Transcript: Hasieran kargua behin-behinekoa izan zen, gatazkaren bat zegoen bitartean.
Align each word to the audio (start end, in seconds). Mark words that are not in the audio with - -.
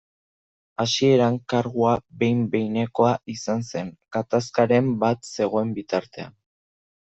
Hasieran 0.83 1.37
kargua 1.53 1.91
behin-behinekoa 2.23 3.13
izan 3.35 3.63
zen, 3.69 3.95
gatazkaren 4.19 4.93
bat 5.07 5.33
zegoen 5.37 5.79
bitartean. 5.81 6.39